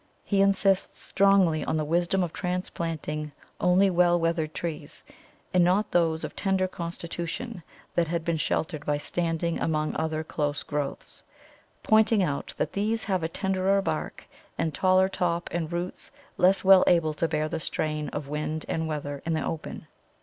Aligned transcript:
He 0.23 0.41
insists 0.41 0.97
strongly 0.99 1.63
on 1.63 1.77
the 1.77 1.85
wisdom 1.85 2.23
of 2.23 2.33
transplanting 2.33 3.33
only 3.59 3.91
well 3.91 4.19
weathered 4.19 4.51
trees, 4.51 5.03
and 5.53 5.63
not 5.63 5.91
those 5.91 6.23
of 6.23 6.35
tender 6.35 6.67
constitution 6.67 7.61
that 7.93 8.07
had 8.07 8.25
been 8.25 8.37
sheltered 8.37 8.83
by 8.83 8.97
standing 8.97 9.59
among 9.59 9.95
other 9.95 10.23
close 10.23 10.63
growths, 10.63 11.21
pointing 11.83 12.23
out 12.23 12.55
that 12.57 12.73
these 12.73 13.03
have 13.03 13.21
a 13.21 13.29
tenderer 13.29 13.79
bark 13.83 14.27
and 14.57 14.73
taller 14.73 15.07
top 15.07 15.51
and 15.53 15.71
roots 15.71 16.09
less 16.35 16.63
well 16.63 16.83
able 16.87 17.13
to 17.13 17.27
bear 17.27 17.47
the 17.47 17.59
strain 17.59 18.09
of 18.09 18.27
wind 18.27 18.65
and 18.67 18.87
weather 18.87 19.21
in 19.23 19.33
the 19.33 19.45
open. 19.45 19.85